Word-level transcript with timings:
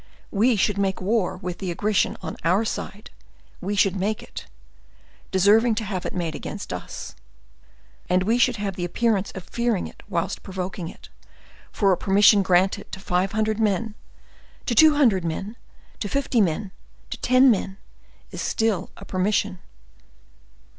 We 0.31 0.55
should 0.55 0.79
make 0.79 0.99
war 0.99 1.37
with 1.37 1.59
the 1.59 1.69
aggression 1.69 2.17
on 2.23 2.35
our 2.43 2.65
side; 2.65 3.11
we 3.61 3.75
should 3.75 3.95
make 3.95 4.23
it, 4.23 4.47
deserving 5.29 5.75
to 5.75 5.83
have 5.85 6.07
it 6.07 6.15
made 6.15 6.33
against 6.33 6.73
us; 6.73 7.13
and 8.09 8.23
we 8.23 8.39
should 8.39 8.55
have 8.55 8.75
the 8.75 8.83
appearance 8.83 9.29
of 9.33 9.43
fearing 9.43 9.85
it 9.85 10.01
whilst 10.09 10.41
provoking 10.41 10.89
it, 10.89 11.09
for 11.71 11.91
a 11.91 11.97
permission 11.97 12.41
granted 12.41 12.91
to 12.93 12.99
five 12.99 13.33
hundred 13.33 13.59
men, 13.59 13.93
to 14.65 14.73
two 14.73 14.95
hundred 14.95 15.23
men, 15.23 15.55
to 15.99 16.09
fifty 16.09 16.41
men, 16.41 16.71
to 17.11 17.17
ten 17.19 17.51
men, 17.51 17.77
is 18.31 18.41
still 18.41 18.89
a 18.97 19.05
permission. 19.05 19.59